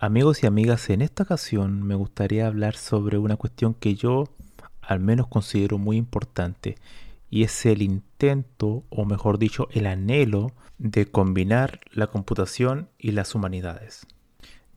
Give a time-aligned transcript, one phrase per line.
[0.00, 4.28] Amigos y amigas, en esta ocasión me gustaría hablar sobre una cuestión que yo
[4.80, 6.76] al menos considero muy importante
[7.30, 13.34] y es el intento, o mejor dicho, el anhelo de combinar la computación y las
[13.34, 14.06] humanidades.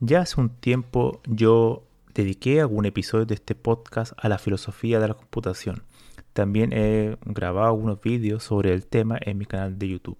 [0.00, 5.06] Ya hace un tiempo yo dediqué algún episodio de este podcast a la filosofía de
[5.06, 5.84] la computación.
[6.32, 10.18] También he grabado algunos vídeos sobre el tema en mi canal de YouTube.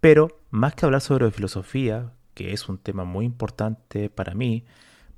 [0.00, 4.64] Pero más que hablar sobre filosofía, que es un tema muy importante para mí,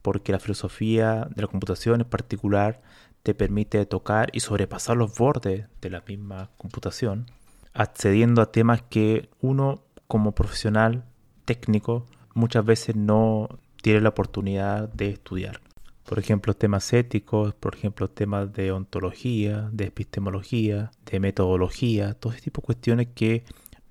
[0.03, 2.83] porque la filosofía de la computación en particular
[3.23, 7.27] te permite tocar y sobrepasar los bordes de la misma computación,
[7.75, 11.05] accediendo a temas que uno como profesional
[11.45, 13.49] técnico muchas veces no
[13.83, 15.61] tiene la oportunidad de estudiar.
[16.05, 22.43] Por ejemplo, temas éticos, por ejemplo, temas de ontología, de epistemología, de metodología, todo ese
[22.43, 23.45] tipo de cuestiones que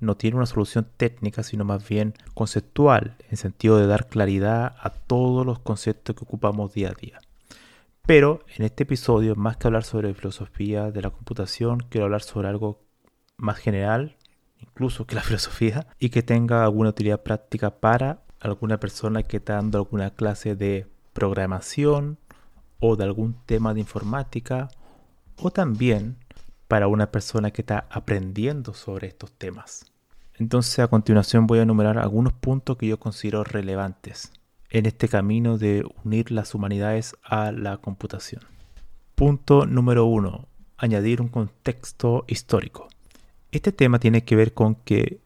[0.05, 4.89] no tienen una solución técnica, sino más bien conceptual, en sentido de dar claridad a
[4.89, 7.19] todos los conceptos que ocupamos día a día.
[8.05, 12.47] Pero en este episodio, más que hablar sobre filosofía de la computación, quiero hablar sobre
[12.47, 12.79] algo
[13.37, 14.15] más general,
[14.59, 19.55] incluso que la filosofía, y que tenga alguna utilidad práctica para alguna persona que está
[19.55, 22.19] dando alguna clase de programación
[22.79, 24.69] o de algún tema de informática,
[25.37, 26.17] o también
[26.67, 29.94] para una persona que está aprendiendo sobre estos temas.
[30.37, 34.33] Entonces a continuación voy a enumerar algunos puntos que yo considero relevantes
[34.69, 38.41] en este camino de unir las humanidades a la computación.
[39.15, 40.47] Punto número uno.
[40.77, 42.89] Añadir un contexto histórico.
[43.51, 45.21] Este tema tiene que ver con que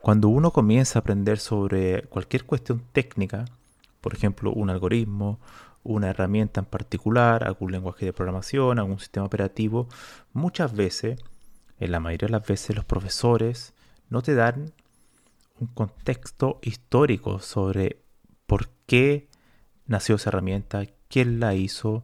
[0.00, 3.46] cuando uno comienza a aprender sobre cualquier cuestión técnica,
[4.00, 5.40] por ejemplo un algoritmo,
[5.82, 9.88] una herramienta en particular, algún lenguaje de programación, algún sistema operativo,
[10.32, 11.18] muchas veces,
[11.80, 13.73] en la mayoría de las veces, los profesores
[14.08, 14.72] no te dan
[15.58, 18.02] un contexto histórico sobre
[18.46, 19.28] por qué
[19.86, 22.02] nació esa herramienta, quién la hizo,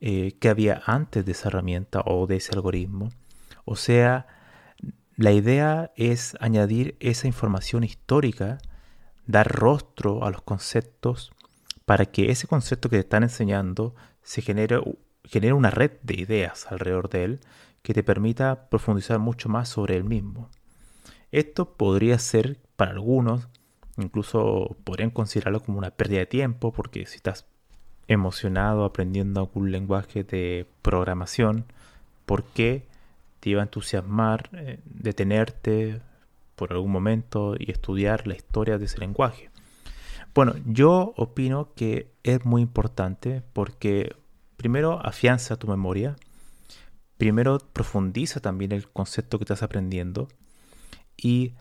[0.00, 3.10] eh, qué había antes de esa herramienta o de ese algoritmo.
[3.64, 4.26] O sea,
[5.16, 8.58] la idea es añadir esa información histórica,
[9.26, 11.32] dar rostro a los conceptos
[11.84, 14.80] para que ese concepto que te están enseñando se genere,
[15.24, 17.40] genere una red de ideas alrededor de él
[17.82, 20.50] que te permita profundizar mucho más sobre el mismo.
[21.32, 23.48] Esto podría ser para algunos
[24.00, 27.46] Incluso podrían considerarlo como una pérdida de tiempo porque si estás
[28.08, 31.66] emocionado aprendiendo algún lenguaje de programación,
[32.26, 32.86] ¿por qué
[33.40, 36.00] te iba a entusiasmar eh, detenerte
[36.56, 39.50] por algún momento y estudiar la historia de ese lenguaje?
[40.34, 44.14] Bueno, yo opino que es muy importante porque
[44.56, 46.16] primero afianza tu memoria,
[47.16, 50.28] primero profundiza también el concepto que estás aprendiendo
[51.22, 51.54] y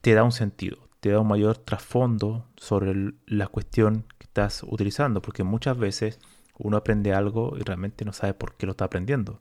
[0.00, 5.22] te da un sentido te da un mayor trasfondo sobre la cuestión que estás utilizando,
[5.22, 6.20] porque muchas veces
[6.58, 9.40] uno aprende algo y realmente no sabe por qué lo está aprendiendo.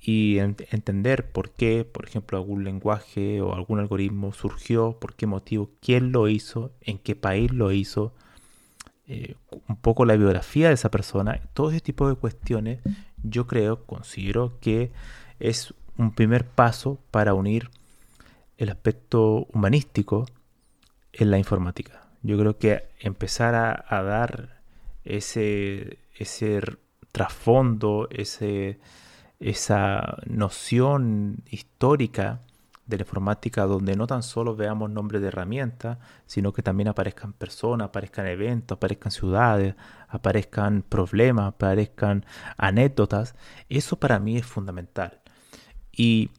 [0.00, 5.70] Y entender por qué, por ejemplo, algún lenguaje o algún algoritmo surgió, por qué motivo,
[5.80, 8.12] quién lo hizo, en qué país lo hizo,
[9.06, 9.36] eh,
[9.68, 12.80] un poco la biografía de esa persona, todo ese tipo de cuestiones,
[13.22, 14.92] yo creo, considero que
[15.38, 17.70] es un primer paso para unir
[18.58, 20.26] el aspecto humanístico
[21.12, 22.08] en la informática.
[22.22, 24.62] Yo creo que empezar a, dar
[25.04, 26.60] ese, ese
[27.12, 28.80] trasfondo, ese,
[29.40, 32.40] esa noción histórica
[32.86, 37.32] de la informática donde no tan solo veamos nombres de herramientas, sino que también aparezcan
[37.32, 39.74] personas, aparezcan eventos, aparezcan ciudades,
[40.08, 43.34] aparezcan problemas, aparezcan anécdotas,
[43.68, 45.20] eso para mí es fundamental.
[45.92, 46.30] Y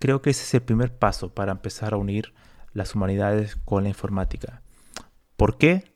[0.00, 2.32] creo que ese es el primer paso para empezar a unir
[2.72, 4.62] las humanidades con la informática.
[5.36, 5.92] ¿Por qué?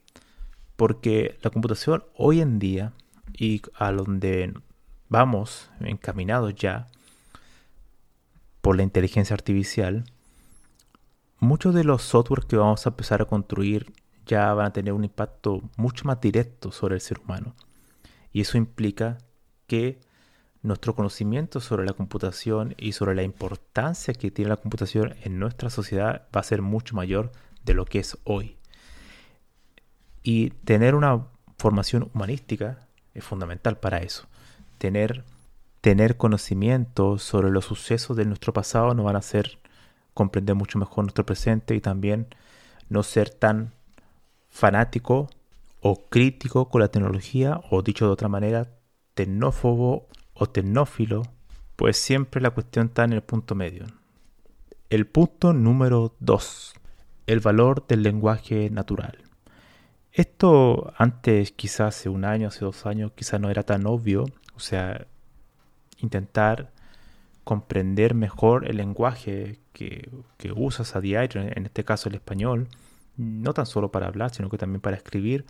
[0.77, 2.93] Porque la computación hoy en día
[3.33, 4.55] y a donde
[5.09, 6.87] vamos encaminados ya
[8.61, 10.05] por la inteligencia artificial,
[11.39, 13.93] muchos de los softwares que vamos a empezar a construir
[14.27, 17.55] ya van a tener un impacto mucho más directo sobre el ser humano.
[18.33, 19.19] Y eso implica
[19.67, 20.01] que
[20.65, 25.69] nuestro conocimiento sobre la computación y sobre la importancia que tiene la computación en nuestra
[25.69, 27.33] sociedad va a ser mucho mayor
[27.65, 28.57] de lo que es hoy.
[30.23, 31.27] Y tener una
[31.59, 34.27] formación humanística es fundamental para eso.
[34.79, 35.25] Tener,
[35.83, 39.59] tener conocimiento sobre los sucesos de nuestro pasado nos van a hacer
[40.15, 42.27] comprender mucho mejor nuestro presente y también
[42.89, 43.75] no ser tan
[44.49, 45.29] fanático
[45.83, 48.71] o crítico con la tecnología o dicho de otra manera,
[49.13, 51.23] tecnófobo o tecnófilo,
[51.77, 53.87] pues siempre la cuestión está en el punto medio.
[54.91, 56.75] El punto número 2.
[57.27, 59.19] El valor del lenguaje natural.
[60.13, 64.27] Esto antes, quizás hace un año, hace dos años, quizás no era tan obvio.
[64.55, 65.07] O sea,
[65.99, 66.71] intentar
[67.43, 72.69] comprender mejor el lenguaje que, que usas a diario, en este caso el español,
[73.17, 75.45] no tan solo para hablar, sino que también para escribir,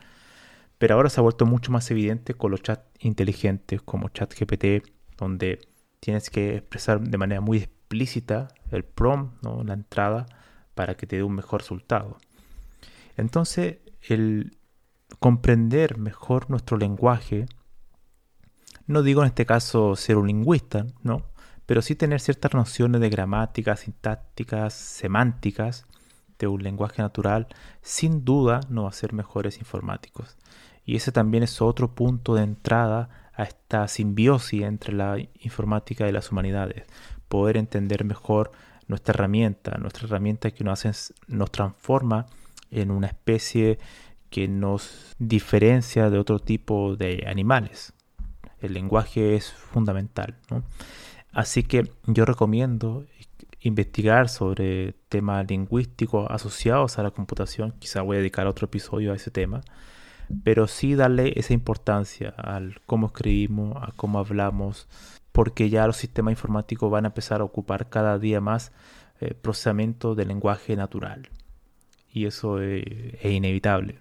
[0.79, 4.87] pero ahora se ha vuelto mucho más evidente con los chats inteligentes como ChatGPT,
[5.17, 5.61] donde
[6.01, 9.63] tienes que expresar de manera muy explícita el prompt, ¿no?
[9.65, 10.27] la entrada,
[10.75, 12.19] para que te dé un mejor resultado.
[13.17, 14.59] Entonces, el
[15.21, 17.47] comprender mejor nuestro lenguaje,
[18.87, 21.23] no digo en este caso ser un lingüista, ¿no?
[21.67, 25.87] pero sí tener ciertas nociones de gramática, sintácticas, semánticas
[26.39, 27.47] de un lenguaje natural,
[27.83, 30.37] sin duda nos va a ser mejores informáticos.
[30.85, 36.13] Y ese también es otro punto de entrada a esta simbiosis entre la informática y
[36.13, 36.85] las humanidades.
[37.29, 38.53] Poder entender mejor
[38.87, 42.27] nuestra herramienta, nuestra herramienta que nos, hace, nos transforma
[42.71, 43.79] en una especie
[44.31, 47.93] que nos diferencia de otro tipo de animales.
[48.61, 50.37] El lenguaje es fundamental.
[51.33, 53.05] Así que yo recomiendo
[53.65, 57.73] investigar sobre temas lingüísticos asociados a la computación.
[57.79, 59.63] Quizá voy a dedicar otro episodio a ese tema.
[60.43, 64.87] Pero sí darle esa importancia al cómo escribimos, a cómo hablamos,
[65.33, 68.73] porque ya los sistemas informáticos van a empezar a ocupar cada día más
[69.21, 71.29] eh, procesamiento del lenguaje natural.
[72.13, 73.99] Y eso es, es inevitable.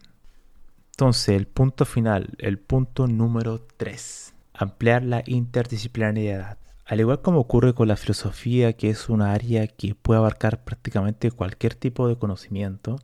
[0.92, 6.57] Entonces, el punto final, el punto número 3, ampliar la interdisciplinaridad.
[6.85, 11.31] Al igual como ocurre con la filosofía, que es una área que puede abarcar prácticamente
[11.31, 13.00] cualquier tipo de conocimiento,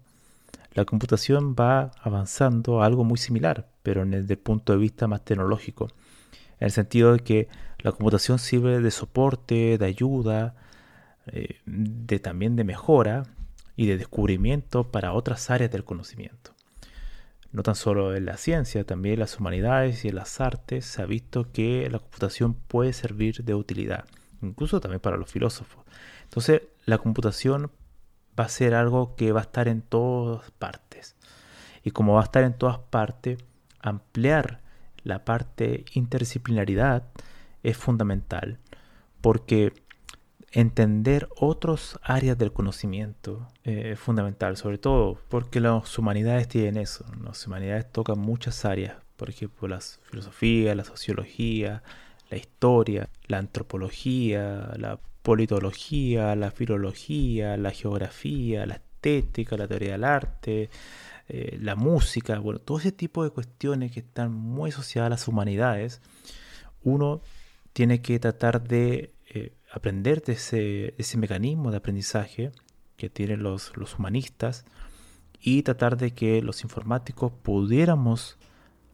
[0.74, 5.88] la computación va avanzando algo muy similar, pero desde el punto de vista más tecnológico,
[6.60, 7.48] en el sentido de que
[7.80, 10.56] la computación sirve de soporte, de ayuda,
[11.28, 13.24] eh, de también de mejora
[13.78, 16.59] y de descubrimiento para otras áreas del conocimiento
[17.52, 21.02] no tan solo en la ciencia, también en las humanidades y en las artes se
[21.02, 24.06] ha visto que la computación puede servir de utilidad,
[24.42, 25.84] incluso también para los filósofos.
[26.24, 27.72] Entonces, la computación
[28.40, 31.16] va a ser algo que va a estar en todas partes.
[31.84, 33.40] Y como va a estar en todas partes,
[33.82, 34.62] ampliar
[35.04, 37.04] la parte interdisciplinaridad
[37.64, 38.60] es fundamental,
[39.22, 39.74] porque
[40.52, 47.06] entender otras áreas del conocimiento eh, es fundamental, sobre todo porque las humanidades tienen eso.
[47.24, 51.84] Las humanidades tocan muchas áreas, por ejemplo, la filosofía, la sociología,
[52.30, 60.04] la historia, la antropología, la politología, la filología, la geografía, la estética, la teoría del
[60.04, 60.70] arte,
[61.28, 65.28] eh, la música, bueno, todo ese tipo de cuestiones que están muy asociadas a las
[65.28, 66.02] humanidades,
[66.84, 67.22] uno
[67.74, 69.14] tiene que tratar de
[69.72, 72.52] aprender de ese, ese, mecanismo de aprendizaje
[72.98, 74.66] que tienen los, los humanistas
[75.42, 78.38] y tratar de que los informáticos pudiéramos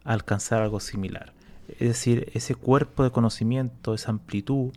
[0.04, 1.34] alcanzar algo similar.
[1.68, 4.72] Es decir, ese cuerpo de conocimiento, esa amplitud,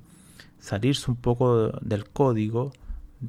[0.58, 2.72] salirse un poco del código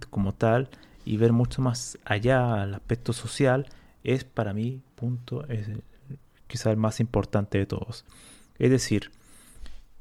[0.09, 0.69] como tal
[1.05, 3.67] y ver mucho más allá al aspecto social
[4.03, 5.67] es para mí punto es
[6.47, 8.05] quizá el más importante de todos.
[8.57, 9.11] Es decir,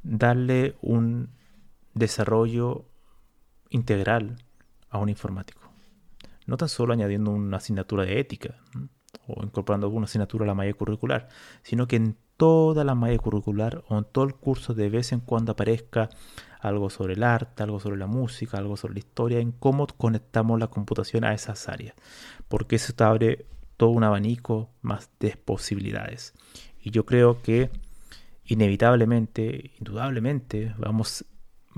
[0.02, 1.28] darle un
[1.98, 2.86] desarrollo
[3.70, 4.36] integral
[4.90, 5.60] a un informático.
[6.46, 8.56] No tan solo añadiendo una asignatura de ética
[9.26, 11.28] o incorporando alguna asignatura a la malla curricular,
[11.62, 15.20] sino que en toda la malla curricular o en todo el curso de vez en
[15.20, 16.08] cuando aparezca
[16.60, 20.58] algo sobre el arte, algo sobre la música, algo sobre la historia, en cómo conectamos
[20.58, 21.94] la computación a esas áreas,
[22.48, 26.34] porque eso te abre todo un abanico más de posibilidades.
[26.80, 27.70] Y yo creo que
[28.44, 31.24] inevitablemente, indudablemente, vamos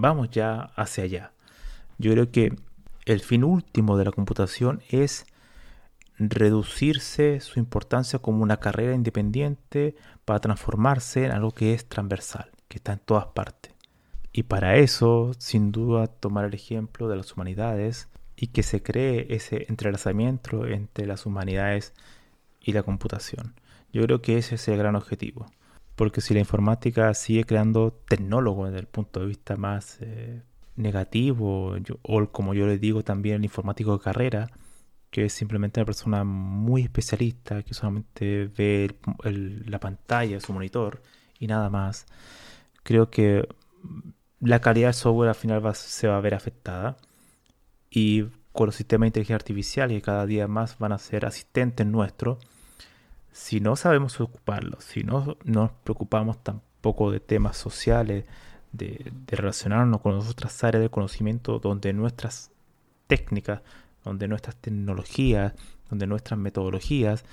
[0.01, 1.33] vamos ya hacia allá.
[1.99, 2.57] Yo creo que
[3.05, 5.27] el fin último de la computación es
[6.19, 12.79] reducirse su importancia como una carrera independiente para transformarse en algo que es transversal, que
[12.79, 13.73] está en todas partes.
[14.33, 19.27] Y para eso, sin duda, tomar el ejemplo de las humanidades y que se cree
[19.31, 21.95] ese entrelazamiento entre las humanidades
[22.61, 23.55] y la computación.
[23.93, 25.47] Yo creo que ese es el gran objetivo.
[26.01, 30.41] Porque si la informática sigue creando tecnólogos desde el punto de vista más eh,
[30.75, 34.51] negativo, o como yo le digo también el informático de carrera,
[35.11, 38.97] que es simplemente una persona muy especialista, que solamente ve
[39.67, 41.03] la pantalla de su monitor
[41.39, 42.07] y nada más,
[42.83, 43.47] creo que
[44.41, 46.97] la calidad del software al final se va a ver afectada.
[47.91, 51.87] Y con los sistemas de inteligencia artificial que cada día más van a ser asistentes
[51.87, 52.39] nuestros,
[53.33, 58.25] si no sabemos ocuparlos, si no nos preocupamos tampoco de temas sociales,
[58.73, 62.51] de, relacionarnos con otras áreas de conocimiento donde nuestras
[63.07, 63.63] técnicas,
[64.05, 65.55] donde nuestras tecnologías,
[65.89, 67.25] donde nuestras metodologías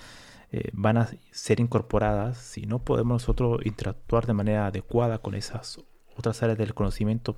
[0.52, 5.80] eh, van a ser incorporadas, si no podemos nosotros interactuar de manera adecuada con esas
[6.16, 7.38] otras áreas del conocimiento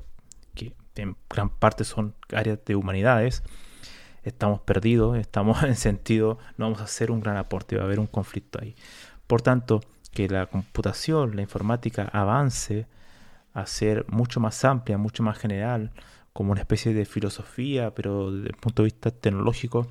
[0.56, 3.44] que en gran parte son áreas de humanidades,
[4.24, 8.00] estamos perdidos, estamos en sentido, no vamos a hacer un gran aporte, va a haber
[8.00, 8.76] un conflicto ahí.
[9.28, 12.88] Por tanto, que la computación, la informática avance
[13.54, 15.92] a ser mucho más amplia, mucho más general,
[16.34, 19.88] como una especie de filosofía, pero desde el punto de vista tecnológico,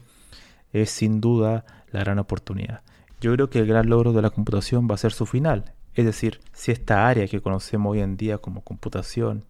[0.72, 2.82] es sin duda la gran oportunidad.
[3.20, 5.72] Yo creo que el gran logro de la computación va a ser su final.
[5.94, 9.44] Es decir, si esta área que conocemos hoy en día como computación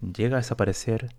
[0.00, 1.14] llega a desaparecer,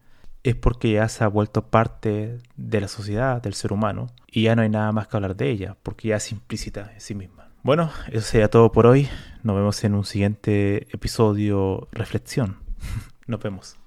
[0.49, 4.55] es porque ya se ha vuelto parte de la sociedad, del ser humano, y ya
[4.55, 7.49] no hay nada más que hablar de ella, porque ya es implícita en sí misma.
[7.63, 9.09] Bueno, eso sería todo por hoy.
[9.43, 12.59] Nos vemos en un siguiente episodio reflexión.
[13.27, 13.77] Nos vemos.